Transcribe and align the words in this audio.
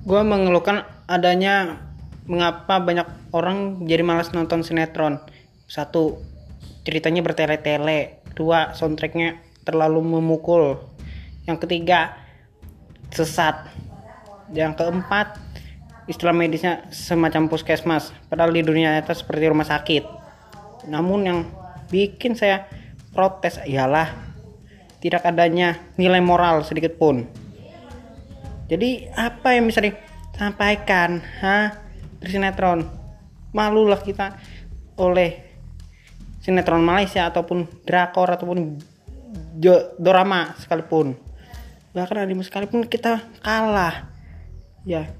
gue 0.00 0.20
mengeluhkan 0.24 0.88
adanya 1.04 1.76
mengapa 2.24 2.80
banyak 2.80 3.04
orang 3.36 3.84
jadi 3.84 4.00
malas 4.00 4.32
nonton 4.32 4.64
sinetron. 4.64 5.20
Satu 5.68 6.22
ceritanya 6.86 7.20
bertele-tele. 7.20 8.24
Dua 8.32 8.72
soundtracknya 8.72 9.42
terlalu 9.66 10.00
memukul. 10.16 10.80
Yang 11.44 11.66
ketiga 11.66 12.16
sesat. 13.12 13.68
Yang 14.54 14.80
keempat 14.80 15.36
istilah 16.08 16.32
medisnya 16.32 16.88
semacam 16.90 17.52
puskesmas. 17.52 18.14
Padahal 18.32 18.54
di 18.56 18.64
dunia 18.64 18.96
nyata 18.96 19.12
seperti 19.12 19.50
rumah 19.52 19.68
sakit. 19.68 20.04
Namun 20.88 21.20
yang 21.28 21.38
bikin 21.92 22.38
saya 22.38 22.66
protes 23.12 23.60
ialah 23.66 24.08
tidak 25.02 25.26
adanya 25.26 25.76
nilai 25.98 26.22
moral 26.22 26.62
sedikit 26.62 26.94
pun 26.96 27.26
jadi 28.70 29.10
apa 29.18 29.58
yang 29.58 29.66
bisa 29.66 29.82
disampaikan 29.82 31.18
ha 31.42 31.74
dari 32.22 32.30
sinetron. 32.30 32.86
Malulah 33.50 33.98
kita 33.98 34.38
oleh 34.94 35.42
sinetron 36.38 36.86
Malaysia 36.86 37.26
ataupun 37.26 37.66
drakor 37.82 38.30
ataupun 38.30 38.78
drama 39.98 40.54
sekalipun. 40.62 41.18
Bahkan 41.90 42.16
anime 42.22 42.46
sekalipun 42.46 42.86
kita 42.86 43.26
kalah. 43.42 44.06
Ya 44.86 45.10